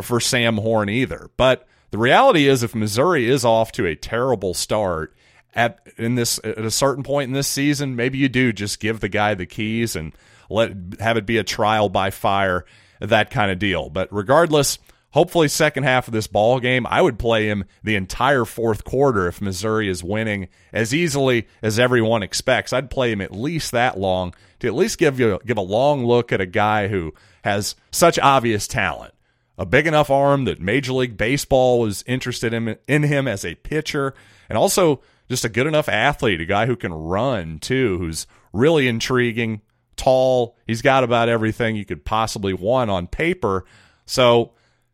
for 0.01 0.19
Sam 0.19 0.57
Horn 0.57 0.89
either. 0.89 1.29
But 1.35 1.67
the 1.91 1.97
reality 1.97 2.47
is, 2.47 2.63
if 2.63 2.73
Missouri 2.73 3.29
is 3.29 3.43
off 3.43 3.71
to 3.73 3.85
a 3.85 3.95
terrible 3.95 4.53
start 4.53 5.13
at 5.53 5.87
in 5.97 6.15
this 6.15 6.39
at 6.43 6.59
a 6.59 6.71
certain 6.71 7.03
point 7.03 7.29
in 7.29 7.33
this 7.33 7.47
season, 7.47 7.95
maybe 7.95 8.17
you 8.17 8.29
do 8.29 8.53
just 8.53 8.79
give 8.79 8.99
the 8.99 9.09
guy 9.09 9.33
the 9.33 9.45
keys 9.45 9.95
and 9.95 10.13
let 10.49 10.71
have 10.99 11.17
it 11.17 11.25
be 11.25 11.37
a 11.37 11.43
trial 11.43 11.89
by 11.89 12.09
fire, 12.09 12.65
that 12.99 13.31
kind 13.31 13.51
of 13.51 13.59
deal. 13.59 13.89
But 13.89 14.09
regardless, 14.11 14.79
hopefully 15.11 15.47
second 15.47 15.83
half 15.83 16.07
of 16.07 16.13
this 16.13 16.27
ball 16.27 16.59
game, 16.59 16.85
I 16.87 17.01
would 17.01 17.19
play 17.19 17.47
him 17.47 17.65
the 17.83 17.95
entire 17.95 18.45
fourth 18.45 18.83
quarter 18.83 19.27
if 19.27 19.41
Missouri 19.41 19.89
is 19.89 20.03
winning 20.03 20.49
as 20.73 20.93
easily 20.93 21.47
as 21.61 21.79
everyone 21.79 22.23
expects. 22.23 22.73
I'd 22.73 22.89
play 22.89 23.11
him 23.11 23.21
at 23.21 23.35
least 23.35 23.71
that 23.71 23.99
long 23.99 24.33
to 24.59 24.67
at 24.67 24.75
least 24.75 24.97
give 24.97 25.19
you 25.19 25.39
give 25.45 25.57
a 25.57 25.61
long 25.61 26.05
look 26.05 26.31
at 26.31 26.41
a 26.41 26.45
guy 26.45 26.87
who 26.87 27.13
has 27.43 27.75
such 27.91 28.19
obvious 28.19 28.67
talent 28.67 29.13
a 29.61 29.65
big 29.65 29.85
enough 29.85 30.09
arm 30.09 30.45
that 30.45 30.59
Major 30.59 30.91
League 30.93 31.17
Baseball 31.17 31.79
was 31.79 32.03
interested 32.07 32.51
in, 32.51 32.77
in 32.87 33.03
him 33.03 33.27
as 33.27 33.45
a 33.45 33.53
pitcher, 33.53 34.15
and 34.49 34.57
also 34.57 35.01
just 35.31 35.45
a 35.45 35.49
good 35.49 35.65
enough 35.65 35.87
athlete, 35.87 36.41
a 36.41 36.45
guy 36.45 36.65
who 36.65 36.75
can 36.75 36.93
run 36.93 37.57
too, 37.57 37.97
who's 37.97 38.27
really 38.51 38.89
intriguing, 38.89 39.61
tall. 39.95 40.57
He's 40.67 40.81
got 40.81 41.05
about 41.05 41.29
everything 41.29 41.77
you 41.77 41.85
could 41.85 42.03
possibly 42.03 42.53
want 42.53 42.91
on 42.91 43.07
paper. 43.07 43.63
So, 44.05 44.51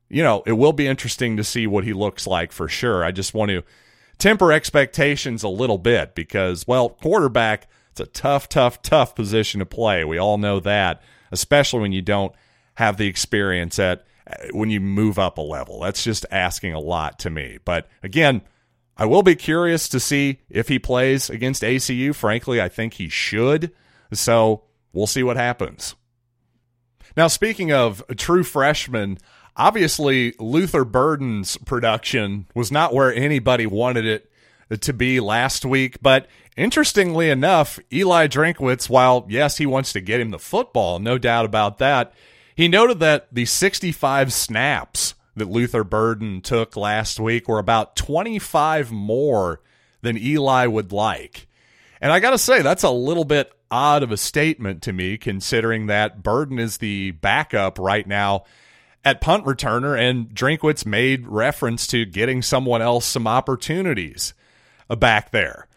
you 0.09 0.21
know, 0.21 0.43
it 0.45 0.51
will 0.51 0.73
be 0.73 0.85
interesting 0.85 1.37
to 1.37 1.43
see 1.43 1.65
what 1.65 1.85
he 1.85 1.91
looks 1.91 2.27
like 2.27 2.51
for 2.51 2.67
sure. 2.67 3.03
I 3.03 3.11
just 3.11 3.33
want 3.33 3.49
to 3.49 3.63
temper 4.19 4.53
expectations 4.53 5.41
a 5.41 5.49
little 5.49 5.79
bit 5.79 6.13
because, 6.13 6.67
well, 6.67 6.89
quarterback, 6.89 7.67
it's 7.89 7.99
a 7.99 8.05
tough, 8.05 8.47
tough, 8.47 8.83
tough 8.83 9.15
position 9.15 9.57
to 9.57 9.65
play. 9.65 10.05
We 10.05 10.19
all 10.19 10.37
know 10.37 10.59
that, 10.59 11.01
especially 11.31 11.79
when 11.79 11.93
you 11.93 12.03
don't 12.03 12.31
have 12.75 12.97
the 12.97 13.07
experience 13.07 13.79
at 13.79 14.05
when 14.51 14.69
you 14.69 14.79
move 14.79 15.17
up 15.17 15.39
a 15.39 15.41
level. 15.41 15.79
That's 15.79 16.03
just 16.03 16.27
asking 16.29 16.73
a 16.73 16.79
lot 16.79 17.17
to 17.19 17.31
me. 17.31 17.57
But 17.65 17.87
again, 18.03 18.43
I 18.97 19.05
will 19.05 19.23
be 19.23 19.35
curious 19.35 19.87
to 19.89 19.99
see 19.99 20.39
if 20.49 20.67
he 20.67 20.79
plays 20.79 21.29
against 21.29 21.61
ACU. 21.61 22.15
Frankly, 22.15 22.59
I 22.59 22.67
think 22.67 22.95
he 22.95 23.09
should. 23.09 23.71
So 24.11 24.63
we'll 24.91 25.07
see 25.07 25.23
what 25.23 25.37
happens. 25.37 25.95
Now, 27.15 27.27
speaking 27.27 27.71
of 27.71 28.03
true 28.15 28.43
freshmen, 28.43 29.17
obviously 29.55 30.33
Luther 30.39 30.83
Burden's 30.83 31.57
production 31.57 32.47
was 32.55 32.71
not 32.71 32.93
where 32.93 33.13
anybody 33.13 33.65
wanted 33.65 34.05
it 34.05 34.81
to 34.81 34.93
be 34.93 35.19
last 35.19 35.65
week. 35.65 36.01
But 36.01 36.27
interestingly 36.55 37.29
enough, 37.29 37.79
Eli 37.91 38.27
Drinkwitz, 38.27 38.89
while 38.89 39.25
yes, 39.29 39.57
he 39.57 39.65
wants 39.65 39.93
to 39.93 40.01
get 40.01 40.19
him 40.19 40.31
the 40.31 40.39
football, 40.39 40.99
no 40.99 41.17
doubt 41.17 41.45
about 41.45 41.77
that, 41.77 42.13
he 42.55 42.67
noted 42.67 42.99
that 42.99 43.27
the 43.31 43.45
65 43.45 44.33
snaps 44.33 45.13
that 45.37 45.49
Luther 45.49 45.83
Burden 45.83 46.41
took 46.41 46.75
last 46.75 47.19
week 47.19 47.47
were 47.47 47.59
about 47.59 47.95
25 47.95 48.91
more 48.91 49.61
than 50.01 50.17
Eli 50.17 50.65
would 50.65 50.91
like. 50.91 51.47
And 52.01 52.11
I 52.11 52.19
got 52.19 52.31
to 52.31 52.37
say, 52.37 52.61
that's 52.61 52.83
a 52.83 52.91
little 52.91 53.25
bit 53.25 53.51
odd 53.71 54.03
of 54.03 54.11
a 54.11 54.17
statement 54.17 54.81
to 54.83 54.93
me, 54.93 55.17
considering 55.17 55.87
that 55.87 56.23
Burden 56.23 56.59
is 56.59 56.77
the 56.77 57.11
backup 57.11 57.79
right 57.79 58.05
now 58.05 58.43
at 59.03 59.21
punt 59.21 59.45
returner, 59.45 59.97
and 59.97 60.29
Drinkwitz 60.29 60.85
made 60.85 61.27
reference 61.27 61.87
to 61.87 62.05
getting 62.05 62.41
someone 62.41 62.81
else 62.81 63.05
some 63.05 63.25
opportunities 63.25 64.33
uh, 64.89 64.95
back 64.95 65.31
there. 65.31 65.67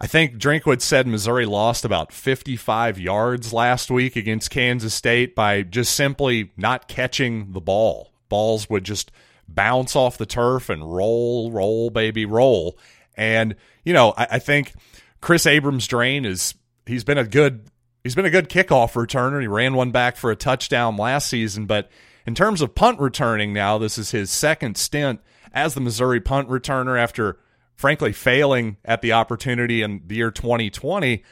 I 0.00 0.06
think 0.06 0.36
Drinkwitz 0.36 0.82
said 0.82 1.06
Missouri 1.06 1.46
lost 1.46 1.84
about 1.84 2.12
55 2.12 2.98
yards 2.98 3.52
last 3.52 3.90
week 3.90 4.14
against 4.14 4.50
Kansas 4.50 4.92
State 4.92 5.34
by 5.34 5.62
just 5.62 5.94
simply 5.94 6.52
not 6.56 6.86
catching 6.88 7.52
the 7.52 7.60
ball. 7.60 8.10
Balls 8.28 8.68
would 8.68 8.84
just 8.84 9.10
bounce 9.48 9.94
off 9.94 10.18
the 10.18 10.26
turf 10.26 10.68
and 10.68 10.82
roll, 10.82 11.50
roll, 11.50 11.90
baby, 11.90 12.24
roll. 12.24 12.78
And, 13.16 13.56
you 13.84 13.92
know, 13.92 14.14
I, 14.16 14.26
I 14.32 14.38
think 14.38 14.74
Kris 15.20 15.46
Abrams-Draine 15.46 16.26
is 16.26 16.54
he's 16.86 17.04
been 17.04 17.18
a 17.18 17.24
good 17.24 17.68
he's 18.02 18.14
been 18.14 18.24
a 18.24 18.30
good 18.30 18.48
kickoff 18.48 18.92
returner. 18.92 19.40
He 19.40 19.46
ran 19.46 19.74
one 19.74 19.90
back 19.90 20.16
for 20.16 20.30
a 20.30 20.36
touchdown 20.36 20.96
last 20.96 21.28
season, 21.28 21.66
but 21.66 21.90
in 22.26 22.34
terms 22.34 22.60
of 22.60 22.74
punt 22.74 23.00
returning 23.00 23.52
now, 23.52 23.78
this 23.78 23.98
is 23.98 24.10
his 24.10 24.30
second 24.30 24.76
stint 24.76 25.20
as 25.52 25.74
the 25.74 25.80
Missouri 25.80 26.20
punt 26.20 26.48
returner 26.48 26.98
after 26.98 27.38
frankly 27.74 28.12
failing 28.12 28.76
at 28.84 29.02
the 29.02 29.12
opportunity 29.12 29.82
in 29.82 30.02
the 30.06 30.16
year 30.16 30.30
2020, 30.30 31.22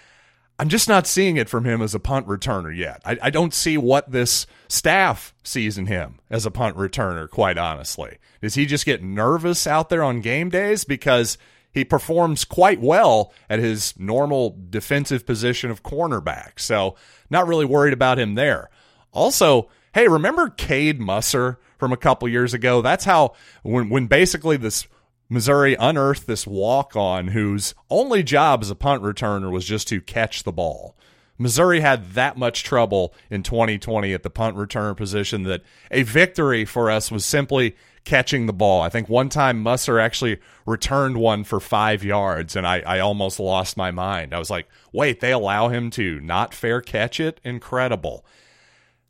I'm 0.58 0.68
just 0.68 0.88
not 0.88 1.06
seeing 1.06 1.36
it 1.36 1.48
from 1.48 1.64
him 1.64 1.82
as 1.82 1.94
a 1.94 2.00
punt 2.00 2.28
returner 2.28 2.74
yet. 2.76 3.02
I, 3.04 3.18
I, 3.22 3.30
don't 3.30 3.52
see 3.52 3.76
what 3.76 4.12
this 4.12 4.46
staff 4.68 5.34
sees 5.42 5.76
in 5.76 5.86
him 5.86 6.20
as 6.30 6.46
a 6.46 6.50
punt 6.50 6.76
returner, 6.76 7.28
quite 7.28 7.58
honestly. 7.58 8.18
Does 8.40 8.54
he 8.54 8.64
just 8.64 8.86
get 8.86 9.02
nervous 9.02 9.66
out 9.66 9.88
there 9.88 10.04
on 10.04 10.20
game 10.20 10.50
days? 10.50 10.84
Because 10.84 11.38
he 11.72 11.84
performs 11.84 12.44
quite 12.44 12.80
well 12.80 13.32
at 13.50 13.58
his 13.58 13.98
normal 13.98 14.56
defensive 14.70 15.26
position 15.26 15.72
of 15.72 15.82
cornerback. 15.82 16.60
So, 16.60 16.94
not 17.30 17.48
really 17.48 17.64
worried 17.64 17.92
about 17.92 18.20
him 18.20 18.36
there. 18.36 18.70
Also, 19.12 19.68
hey, 19.92 20.06
remember 20.06 20.50
Cade 20.50 21.00
Musser 21.00 21.58
from 21.78 21.92
a 21.92 21.96
couple 21.96 22.28
years 22.28 22.54
ago? 22.54 22.80
That's 22.80 23.04
how, 23.04 23.34
when, 23.64 23.88
when 23.88 24.06
basically 24.06 24.56
this 24.56 24.86
Missouri 25.28 25.74
unearthed 25.74 26.26
this 26.26 26.46
walk 26.46 26.94
on 26.96 27.28
whose 27.28 27.74
only 27.90 28.22
job 28.22 28.62
as 28.62 28.70
a 28.70 28.74
punt 28.74 29.02
returner 29.02 29.50
was 29.50 29.64
just 29.64 29.88
to 29.88 30.00
catch 30.00 30.42
the 30.42 30.52
ball. 30.52 30.96
Missouri 31.38 31.80
had 31.80 32.12
that 32.12 32.36
much 32.36 32.62
trouble 32.62 33.12
in 33.30 33.42
2020 33.42 34.12
at 34.12 34.22
the 34.22 34.30
punt 34.30 34.56
returner 34.56 34.96
position 34.96 35.42
that 35.44 35.62
a 35.90 36.02
victory 36.02 36.64
for 36.64 36.90
us 36.90 37.10
was 37.10 37.24
simply 37.24 37.74
catching 38.04 38.46
the 38.46 38.52
ball. 38.52 38.82
I 38.82 38.88
think 38.88 39.08
one 39.08 39.28
time 39.28 39.60
Musser 39.60 39.98
actually 39.98 40.38
returned 40.66 41.16
one 41.16 41.42
for 41.42 41.58
five 41.58 42.04
yards, 42.04 42.54
and 42.54 42.66
I, 42.66 42.80
I 42.80 43.00
almost 43.00 43.40
lost 43.40 43.76
my 43.76 43.90
mind. 43.90 44.32
I 44.32 44.38
was 44.38 44.50
like, 44.50 44.68
wait, 44.92 45.20
they 45.20 45.32
allow 45.32 45.68
him 45.68 45.90
to 45.92 46.20
not 46.20 46.54
fair 46.54 46.80
catch 46.80 47.18
it? 47.18 47.40
Incredible. 47.42 48.24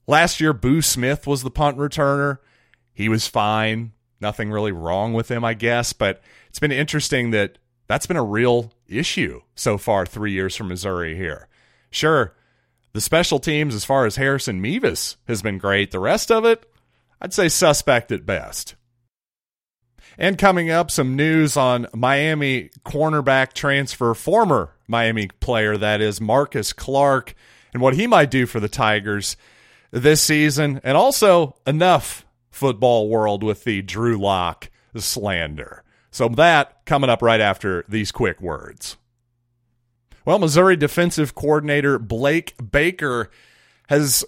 Last 0.06 0.40
year, 0.40 0.52
Boo 0.52 0.80
Smith 0.80 1.26
was 1.26 1.42
the 1.42 1.50
punt 1.50 1.76
returner. 1.76 2.38
He 2.94 3.08
was 3.08 3.26
fine 3.26 3.92
nothing 4.24 4.50
really 4.50 4.72
wrong 4.72 5.12
with 5.12 5.30
him, 5.30 5.44
I 5.44 5.52
guess. 5.54 5.92
But 5.92 6.22
it's 6.48 6.58
been 6.58 6.72
interesting 6.72 7.30
that 7.30 7.58
that's 7.86 8.06
been 8.06 8.16
a 8.16 8.24
real 8.24 8.72
issue 8.88 9.42
so 9.54 9.76
far, 9.78 10.06
three 10.06 10.32
years 10.32 10.56
from 10.56 10.68
Missouri 10.68 11.14
here. 11.14 11.46
Sure, 11.90 12.34
the 12.94 13.00
special 13.00 13.38
teams, 13.38 13.74
as 13.74 13.84
far 13.84 14.06
as 14.06 14.16
Harrison 14.16 14.60
Mevis, 14.60 15.16
has 15.28 15.42
been 15.42 15.58
great. 15.58 15.90
The 15.90 16.00
rest 16.00 16.32
of 16.32 16.44
it, 16.44 16.64
I'd 17.20 17.34
say 17.34 17.48
suspect 17.48 18.10
at 18.10 18.24
best. 18.24 18.76
And 20.16 20.38
coming 20.38 20.70
up, 20.70 20.90
some 20.90 21.16
news 21.16 21.56
on 21.56 21.88
Miami 21.92 22.70
cornerback 22.86 23.52
transfer, 23.52 24.14
former 24.14 24.70
Miami 24.86 25.28
player, 25.40 25.76
that 25.76 26.00
is 26.00 26.20
Marcus 26.20 26.72
Clark, 26.72 27.34
and 27.72 27.82
what 27.82 27.94
he 27.94 28.06
might 28.06 28.30
do 28.30 28.46
for 28.46 28.60
the 28.60 28.68
Tigers 28.68 29.36
this 29.90 30.22
season, 30.22 30.80
and 30.84 30.96
also 30.96 31.56
enough 31.66 32.24
football 32.54 33.08
world 33.08 33.42
with 33.42 33.64
the 33.64 33.82
Drew 33.82 34.16
Lock 34.16 34.70
slander. 34.96 35.82
So 36.10 36.28
that 36.28 36.84
coming 36.86 37.10
up 37.10 37.22
right 37.22 37.40
after 37.40 37.84
these 37.88 38.12
quick 38.12 38.40
words. 38.40 38.96
Well, 40.24 40.38
Missouri 40.38 40.76
defensive 40.76 41.34
coordinator 41.34 41.98
Blake 41.98 42.54
Baker 42.70 43.30
has 43.88 44.24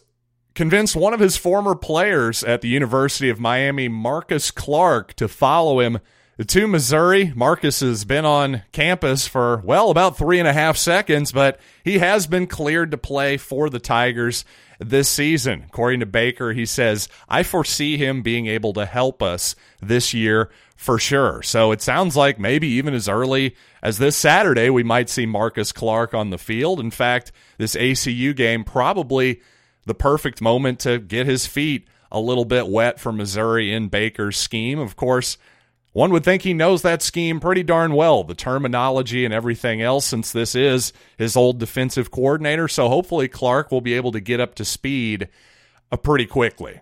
convinced 0.54 0.96
one 0.96 1.14
of 1.14 1.20
his 1.20 1.36
former 1.36 1.74
players 1.74 2.42
at 2.42 2.60
the 2.60 2.68
University 2.68 3.28
of 3.30 3.38
Miami, 3.38 3.88
Marcus 3.88 4.50
Clark, 4.50 5.14
to 5.14 5.28
follow 5.28 5.80
him 5.80 6.00
to 6.44 6.66
Missouri. 6.66 7.32
Marcus 7.34 7.80
has 7.80 8.04
been 8.04 8.24
on 8.26 8.62
campus 8.72 9.26
for, 9.26 9.62
well, 9.64 9.90
about 9.90 10.18
three 10.18 10.38
and 10.38 10.48
a 10.48 10.52
half 10.52 10.76
seconds, 10.76 11.32
but 11.32 11.58
he 11.82 11.98
has 11.98 12.26
been 12.26 12.46
cleared 12.46 12.90
to 12.90 12.98
play 12.98 13.36
for 13.36 13.70
the 13.70 13.80
Tigers 13.80 14.44
this 14.78 15.08
season. 15.08 15.64
According 15.66 16.00
to 16.00 16.06
Baker, 16.06 16.52
he 16.52 16.66
says, 16.66 17.08
I 17.28 17.42
foresee 17.42 17.96
him 17.96 18.22
being 18.22 18.46
able 18.46 18.72
to 18.74 18.86
help 18.86 19.22
us 19.22 19.56
this 19.80 20.12
year 20.12 20.50
for 20.76 20.98
sure. 20.98 21.42
So 21.42 21.72
it 21.72 21.80
sounds 21.82 22.16
like 22.16 22.38
maybe 22.38 22.68
even 22.68 22.94
as 22.94 23.08
early 23.08 23.56
as 23.82 23.98
this 23.98 24.16
Saturday, 24.16 24.70
we 24.70 24.82
might 24.82 25.08
see 25.08 25.26
Marcus 25.26 25.72
Clark 25.72 26.14
on 26.14 26.30
the 26.30 26.38
field. 26.38 26.80
In 26.80 26.90
fact, 26.90 27.32
this 27.58 27.74
ACU 27.74 28.34
game 28.36 28.64
probably 28.64 29.40
the 29.86 29.94
perfect 29.94 30.42
moment 30.42 30.80
to 30.80 30.98
get 30.98 31.26
his 31.26 31.46
feet 31.46 31.88
a 32.12 32.20
little 32.20 32.44
bit 32.44 32.68
wet 32.68 33.00
for 33.00 33.12
Missouri 33.12 33.72
in 33.72 33.88
Baker's 33.88 34.36
scheme. 34.36 34.78
Of 34.78 34.96
course, 34.96 35.38
one 35.96 36.12
would 36.12 36.24
think 36.24 36.42
he 36.42 36.52
knows 36.52 36.82
that 36.82 37.00
scheme 37.00 37.40
pretty 37.40 37.62
darn 37.62 37.94
well, 37.94 38.22
the 38.22 38.34
terminology 38.34 39.24
and 39.24 39.32
everything 39.32 39.80
else, 39.80 40.04
since 40.04 40.30
this 40.30 40.54
is 40.54 40.92
his 41.16 41.38
old 41.38 41.58
defensive 41.58 42.10
coordinator. 42.10 42.68
So 42.68 42.90
hopefully 42.90 43.28
Clark 43.28 43.72
will 43.72 43.80
be 43.80 43.94
able 43.94 44.12
to 44.12 44.20
get 44.20 44.38
up 44.38 44.54
to 44.56 44.64
speed 44.66 45.30
uh, 45.90 45.96
pretty 45.96 46.26
quickly. 46.26 46.80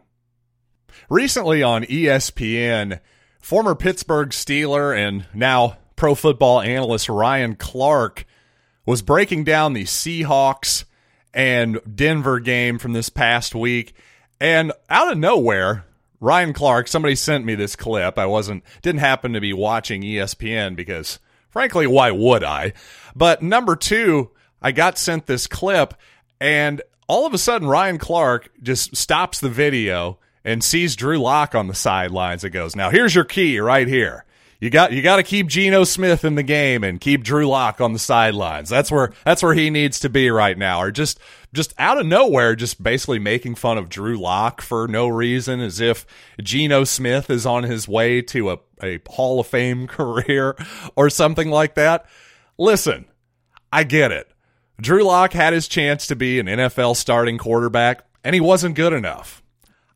Recently 1.08 1.62
on 1.62 1.84
ESPN, 1.84 2.98
former 3.38 3.76
Pittsburgh 3.76 4.30
Steeler 4.30 4.98
and 4.98 5.26
now 5.32 5.78
pro 5.94 6.16
football 6.16 6.60
analyst 6.60 7.08
Ryan 7.08 7.54
Clark 7.54 8.26
was 8.84 9.00
breaking 9.00 9.44
down 9.44 9.74
the 9.74 9.84
Seahawks 9.84 10.86
and 11.32 11.78
Denver 11.94 12.40
game 12.40 12.80
from 12.80 12.94
this 12.94 13.10
past 13.10 13.54
week. 13.54 13.94
And 14.40 14.72
out 14.90 15.12
of 15.12 15.18
nowhere, 15.18 15.84
Ryan 16.24 16.54
Clark, 16.54 16.88
somebody 16.88 17.14
sent 17.16 17.44
me 17.44 17.54
this 17.54 17.76
clip. 17.76 18.18
I 18.18 18.24
wasn't, 18.24 18.64
didn't 18.80 19.00
happen 19.00 19.34
to 19.34 19.40
be 19.42 19.52
watching 19.52 20.00
ESPN 20.00 20.74
because, 20.74 21.18
frankly, 21.50 21.86
why 21.86 22.10
would 22.10 22.42
I? 22.42 22.72
But 23.14 23.42
number 23.42 23.76
two, 23.76 24.30
I 24.62 24.72
got 24.72 24.96
sent 24.96 25.26
this 25.26 25.46
clip, 25.46 25.92
and 26.40 26.80
all 27.08 27.26
of 27.26 27.34
a 27.34 27.38
sudden, 27.38 27.68
Ryan 27.68 27.98
Clark 27.98 28.50
just 28.62 28.96
stops 28.96 29.38
the 29.38 29.50
video 29.50 30.18
and 30.42 30.64
sees 30.64 30.96
Drew 30.96 31.18
Lock 31.18 31.54
on 31.54 31.68
the 31.68 31.74
sidelines 31.74 32.42
and 32.42 32.52
goes, 32.52 32.74
Now, 32.74 32.88
here's 32.88 33.14
your 33.14 33.24
key 33.24 33.58
right 33.58 33.86
here 33.86 34.24
you 34.64 34.70
got 34.70 34.92
you 34.92 35.02
got 35.02 35.16
to 35.16 35.22
keep 35.22 35.46
Geno 35.46 35.84
Smith 35.84 36.24
in 36.24 36.36
the 36.36 36.42
game 36.42 36.84
and 36.84 36.98
keep 36.98 37.22
Drew 37.22 37.46
Lock 37.46 37.82
on 37.82 37.92
the 37.92 37.98
sidelines. 37.98 38.70
That's 38.70 38.90
where 38.90 39.12
that's 39.22 39.42
where 39.42 39.52
he 39.52 39.68
needs 39.68 40.00
to 40.00 40.08
be 40.08 40.30
right 40.30 40.56
now. 40.56 40.80
Or 40.80 40.90
just 40.90 41.20
just 41.54 41.72
out 41.78 41.98
of 41.98 42.06
nowhere, 42.06 42.54
just 42.56 42.82
basically 42.82 43.18
making 43.18 43.54
fun 43.54 43.78
of 43.78 43.88
Drew 43.88 44.18
Lock 44.18 44.60
for 44.60 44.86
no 44.88 45.08
reason, 45.08 45.60
as 45.60 45.80
if 45.80 46.04
Geno 46.42 46.84
Smith 46.84 47.30
is 47.30 47.46
on 47.46 47.62
his 47.62 47.88
way 47.88 48.20
to 48.22 48.50
a, 48.50 48.58
a 48.82 49.00
Hall 49.08 49.40
of 49.40 49.46
Fame 49.46 49.86
career 49.88 50.56
or 50.96 51.08
something 51.08 51.48
like 51.48 51.74
that. 51.76 52.04
Listen, 52.58 53.06
I 53.72 53.84
get 53.84 54.12
it. 54.12 54.30
Drew 54.80 55.04
Lock 55.04 55.32
had 55.32 55.52
his 55.52 55.68
chance 55.68 56.06
to 56.08 56.16
be 56.16 56.40
an 56.40 56.46
NFL 56.46 56.96
starting 56.96 57.38
quarterback, 57.38 58.04
and 58.24 58.34
he 58.34 58.40
wasn't 58.40 58.74
good 58.74 58.92
enough. 58.92 59.42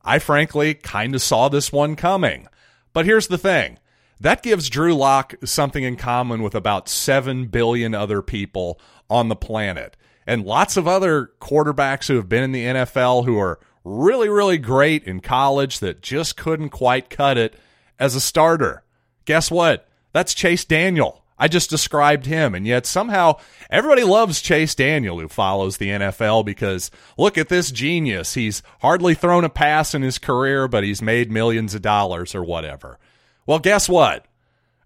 I 0.05 0.21
frankly 0.21 0.75
kind 0.75 1.15
of 1.15 1.23
saw 1.23 1.49
this 1.49 1.73
one 1.73 1.97
coming. 1.97 2.47
But 2.93 3.05
here's 3.05 3.27
the 3.27 3.39
thing 3.39 3.79
that 4.21 4.43
gives 4.43 4.69
Drew 4.69 4.95
Lock 4.95 5.35
something 5.45 5.85
in 5.85 5.97
common 5.97 6.43
with 6.43 6.55
about 6.55 6.89
7 6.89 7.47
billion 7.47 7.95
other 7.95 8.23
people 8.23 8.81
on 9.11 9.29
the 9.29 9.37
planet. 9.37 9.97
And 10.29 10.45
lots 10.45 10.77
of 10.77 10.87
other 10.87 11.31
quarterbacks 11.41 12.07
who 12.07 12.17
have 12.17 12.29
been 12.29 12.43
in 12.43 12.53
the 12.53 12.67
NFL 12.67 13.25
who 13.25 13.39
are 13.39 13.59
really, 13.83 14.29
really 14.29 14.59
great 14.59 15.05
in 15.05 15.21
college 15.21 15.79
that 15.79 16.03
just 16.03 16.37
couldn't 16.37 16.69
quite 16.69 17.09
cut 17.09 17.39
it 17.39 17.55
as 17.99 18.15
a 18.15 18.21
starter. 18.21 18.85
Guess 19.25 19.51
what? 19.51 19.89
That's 20.13 20.35
Chase 20.35 20.67
Daniel. 20.67 21.25
I 21.39 21.49
just 21.49 21.71
described 21.71 22.27
him, 22.27 22.55
and 22.55 22.67
yet 22.67 22.85
somehow 22.85 23.39
everybody 23.71 24.05
loves 24.05 24.43
Chase 24.43 24.75
Daniel 24.75 25.19
who 25.19 25.29
follows 25.29 25.79
the 25.79 25.89
NFL 25.89 26.45
because 26.45 26.91
look 27.17 27.39
at 27.39 27.49
this 27.49 27.71
genius. 27.71 28.35
He's 28.35 28.63
hardly 28.83 29.15
thrown 29.15 29.45
a 29.45 29.49
pass 29.49 29.95
in 29.95 30.03
his 30.03 30.19
career, 30.19 30.69
but 30.69 30.85
he's 30.85 31.01
made 31.01 31.33
millions 31.33 31.75
of 31.75 31.81
dollars 31.81 32.35
or 32.35 32.45
whatever. 32.45 32.99
Well, 33.47 33.61
guess 33.61 33.89
what? 33.89 34.27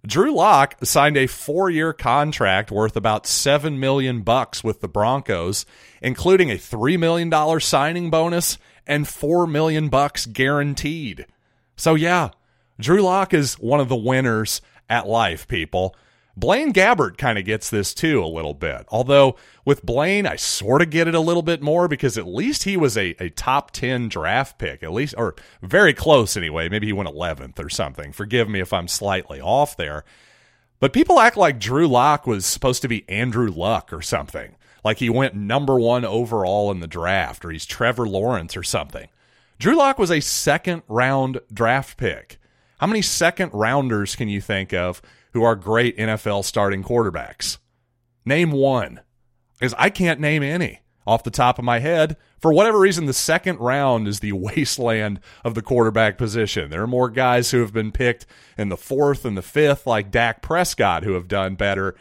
Drew 0.04 0.34
Lock 0.34 0.84
signed 0.84 1.16
a 1.16 1.28
four-year 1.28 1.92
contract 1.92 2.72
worth 2.72 2.96
about 2.96 3.26
seven 3.26 3.78
million 3.78 4.22
bucks 4.22 4.64
with 4.64 4.80
the 4.80 4.88
Broncos, 4.88 5.64
including 6.00 6.50
a 6.50 6.58
three 6.58 6.96
million 6.96 7.30
dollar 7.30 7.60
signing 7.60 8.10
bonus 8.10 8.58
and 8.84 9.06
four 9.06 9.46
million 9.46 9.88
bucks 9.88 10.26
guaranteed. 10.26 11.26
So 11.76 11.94
yeah, 11.94 12.30
Drew 12.80 13.00
Lock 13.00 13.32
is 13.32 13.54
one 13.54 13.78
of 13.78 13.88
the 13.88 13.96
winners 13.96 14.60
at 14.90 15.06
life, 15.06 15.46
people. 15.46 15.94
Blaine 16.36 16.72
Gabbert 16.72 17.18
kind 17.18 17.38
of 17.38 17.44
gets 17.44 17.68
this 17.68 17.92
too 17.92 18.24
a 18.24 18.26
little 18.26 18.54
bit. 18.54 18.86
Although 18.88 19.36
with 19.64 19.84
Blaine, 19.84 20.26
I 20.26 20.36
sort 20.36 20.80
of 20.80 20.90
get 20.90 21.06
it 21.06 21.14
a 21.14 21.20
little 21.20 21.42
bit 21.42 21.60
more 21.60 21.88
because 21.88 22.16
at 22.16 22.26
least 22.26 22.64
he 22.64 22.76
was 22.76 22.96
a, 22.96 23.14
a 23.22 23.28
top 23.30 23.70
10 23.72 24.08
draft 24.08 24.58
pick, 24.58 24.82
at 24.82 24.92
least, 24.92 25.14
or 25.18 25.34
very 25.60 25.92
close 25.92 26.36
anyway. 26.36 26.68
Maybe 26.68 26.86
he 26.86 26.92
went 26.92 27.10
11th 27.10 27.62
or 27.62 27.68
something. 27.68 28.12
Forgive 28.12 28.48
me 28.48 28.60
if 28.60 28.72
I'm 28.72 28.88
slightly 28.88 29.40
off 29.40 29.76
there. 29.76 30.04
But 30.80 30.94
people 30.94 31.20
act 31.20 31.36
like 31.36 31.60
Drew 31.60 31.86
Lock 31.86 32.26
was 32.26 32.46
supposed 32.46 32.82
to 32.82 32.88
be 32.88 33.08
Andrew 33.08 33.50
Luck 33.50 33.92
or 33.92 34.02
something. 34.02 34.56
Like 34.82 34.98
he 34.98 35.10
went 35.10 35.34
number 35.34 35.78
one 35.78 36.04
overall 36.04 36.72
in 36.72 36.80
the 36.80 36.88
draft, 36.88 37.44
or 37.44 37.50
he's 37.50 37.66
Trevor 37.66 38.08
Lawrence 38.08 38.56
or 38.56 38.62
something. 38.62 39.08
Drew 39.58 39.76
Lock 39.76 39.98
was 39.98 40.10
a 40.10 40.20
second 40.20 40.82
round 40.88 41.40
draft 41.52 41.96
pick. 41.98 42.38
How 42.80 42.88
many 42.88 43.02
second 43.02 43.50
rounders 43.52 44.16
can 44.16 44.28
you 44.28 44.40
think 44.40 44.72
of 44.72 45.00
who 45.32 45.42
are 45.42 45.56
great 45.56 45.96
NFL 45.96 46.44
starting 46.44 46.82
quarterbacks? 46.82 47.58
Name 48.24 48.52
one. 48.52 49.00
Because 49.58 49.74
I 49.78 49.90
can't 49.90 50.20
name 50.20 50.42
any 50.42 50.80
off 51.06 51.24
the 51.24 51.30
top 51.30 51.58
of 51.58 51.64
my 51.64 51.78
head. 51.78 52.16
For 52.40 52.52
whatever 52.52 52.78
reason, 52.78 53.06
the 53.06 53.12
second 53.12 53.58
round 53.58 54.08
is 54.08 54.20
the 54.20 54.32
wasteland 54.32 55.20
of 55.44 55.54
the 55.54 55.62
quarterback 55.62 56.18
position. 56.18 56.70
There 56.70 56.82
are 56.82 56.88
more 56.88 57.10
guys 57.10 57.50
who 57.50 57.60
have 57.60 57.72
been 57.72 57.92
picked 57.92 58.26
in 58.56 58.68
the 58.68 58.76
fourth 58.76 59.24
and 59.24 59.36
the 59.36 59.42
fifth, 59.42 59.86
like 59.86 60.10
Dak 60.10 60.42
Prescott, 60.42 61.04
who 61.04 61.12
have 61.12 61.28
done 61.28 61.54
better 61.54 61.94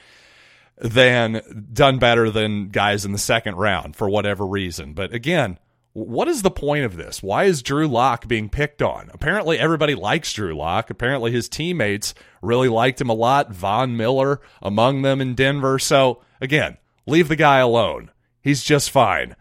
than 0.77 1.69
done 1.73 1.99
better 1.99 2.31
than 2.31 2.69
guys 2.69 3.05
in 3.05 3.11
the 3.11 3.19
second 3.19 3.55
round 3.55 3.95
for 3.95 4.09
whatever 4.09 4.45
reason. 4.45 4.93
But 4.93 5.13
again, 5.13 5.59
what 5.93 6.27
is 6.27 6.41
the 6.41 6.51
point 6.51 6.85
of 6.85 6.95
this? 6.95 7.21
Why 7.21 7.45
is 7.45 7.61
Drew 7.61 7.87
Lock 7.87 8.27
being 8.27 8.49
picked 8.49 8.81
on? 8.81 9.09
Apparently, 9.13 9.59
everybody 9.59 9.93
likes 9.95 10.31
Drew 10.31 10.55
Lock. 10.55 10.89
Apparently, 10.89 11.31
his 11.31 11.49
teammates 11.49 12.13
really 12.41 12.69
liked 12.69 13.01
him 13.01 13.09
a 13.09 13.13
lot. 13.13 13.51
Von 13.51 13.97
Miller 13.97 14.39
among 14.61 15.01
them 15.01 15.19
in 15.19 15.35
Denver. 15.35 15.79
So, 15.79 16.21
again, 16.39 16.77
leave 17.05 17.27
the 17.27 17.35
guy 17.35 17.57
alone. 17.57 18.11
He's 18.41 18.63
just 18.63 18.89
fine. 18.89 19.35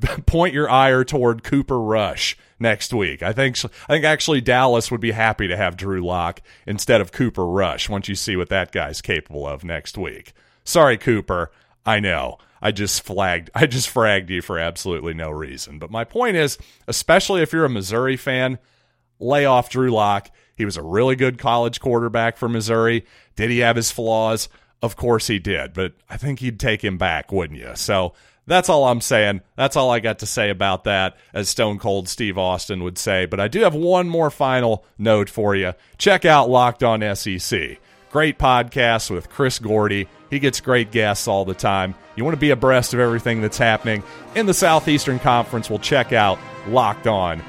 Point 0.26 0.54
your 0.54 0.70
ire 0.70 1.04
toward 1.04 1.42
Cooper 1.42 1.80
Rush 1.80 2.36
next 2.58 2.92
week. 2.94 3.22
I 3.22 3.32
think 3.32 3.56
I 3.64 3.94
think 3.94 4.04
actually 4.04 4.40
Dallas 4.40 4.90
would 4.90 5.00
be 5.00 5.12
happy 5.12 5.48
to 5.48 5.56
have 5.56 5.76
Drew 5.76 6.04
Lock 6.04 6.40
instead 6.66 7.00
of 7.00 7.12
Cooper 7.12 7.46
Rush 7.46 7.88
once 7.88 8.08
you 8.08 8.14
see 8.14 8.36
what 8.36 8.48
that 8.48 8.72
guy's 8.72 9.00
capable 9.00 9.46
of 9.46 9.64
next 9.64 9.98
week. 9.98 10.32
Sorry, 10.64 10.96
Cooper. 10.96 11.50
I 11.84 12.00
know. 12.00 12.38
I 12.64 12.72
just 12.72 13.02
flagged 13.02 13.50
I 13.54 13.66
just 13.66 13.92
fragged 13.92 14.30
you 14.30 14.40
for 14.40 14.58
absolutely 14.58 15.12
no 15.12 15.30
reason. 15.30 15.78
But 15.78 15.90
my 15.90 16.02
point 16.04 16.36
is, 16.36 16.58
especially 16.88 17.42
if 17.42 17.52
you're 17.52 17.66
a 17.66 17.70
Missouri 17.70 18.16
fan, 18.16 18.58
lay 19.20 19.44
off 19.44 19.68
Drew 19.68 19.90
Lock. 19.90 20.30
He 20.56 20.64
was 20.64 20.78
a 20.78 20.82
really 20.82 21.14
good 21.14 21.38
college 21.38 21.78
quarterback 21.78 22.38
for 22.38 22.48
Missouri. 22.48 23.04
Did 23.36 23.50
he 23.50 23.58
have 23.58 23.76
his 23.76 23.90
flaws? 23.90 24.48
Of 24.82 24.96
course 24.96 25.26
he 25.26 25.38
did, 25.38 25.74
but 25.74 25.92
I 26.08 26.16
think 26.16 26.40
you'd 26.40 26.60
take 26.60 26.82
him 26.82 26.96
back, 26.96 27.32
wouldn't 27.32 27.58
you? 27.58 27.72
So 27.74 28.14
that's 28.46 28.68
all 28.68 28.84
I'm 28.84 29.00
saying. 29.00 29.40
That's 29.56 29.76
all 29.76 29.90
I 29.90 30.00
got 30.00 30.18
to 30.20 30.26
say 30.26 30.50
about 30.50 30.84
that, 30.84 31.16
as 31.32 31.48
Stone 31.48 31.78
Cold 31.78 32.08
Steve 32.08 32.38
Austin 32.38 32.82
would 32.84 32.98
say. 32.98 33.26
But 33.26 33.40
I 33.40 33.48
do 33.48 33.60
have 33.60 33.74
one 33.74 34.08
more 34.08 34.30
final 34.30 34.84
note 34.98 35.28
for 35.30 35.54
you. 35.54 35.72
Check 35.98 36.24
out 36.24 36.50
Locked 36.50 36.82
On 36.82 37.00
SEC. 37.16 37.78
Great 38.14 38.38
podcast 38.38 39.10
with 39.10 39.28
Chris 39.28 39.58
Gordy. 39.58 40.06
He 40.30 40.38
gets 40.38 40.60
great 40.60 40.92
guests 40.92 41.26
all 41.26 41.44
the 41.44 41.52
time. 41.52 41.96
You 42.14 42.22
want 42.22 42.36
to 42.36 42.40
be 42.40 42.50
abreast 42.50 42.94
of 42.94 43.00
everything 43.00 43.40
that's 43.40 43.58
happening 43.58 44.04
in 44.36 44.46
the 44.46 44.54
Southeastern 44.54 45.18
Conference? 45.18 45.68
Well, 45.68 45.80
check 45.80 46.12
out 46.12 46.38
Locked 46.68 47.08
On 47.08 47.42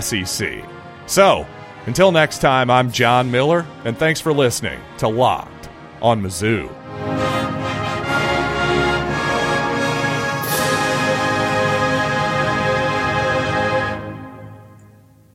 SEC. 0.00 0.64
So, 1.06 1.46
until 1.86 2.10
next 2.10 2.40
time, 2.40 2.68
I'm 2.68 2.90
John 2.90 3.30
Miller, 3.30 3.64
and 3.84 3.96
thanks 3.96 4.20
for 4.20 4.32
listening 4.32 4.80
to 4.96 5.06
Locked 5.06 5.68
on 6.02 6.20
Mizzou. 6.20 7.37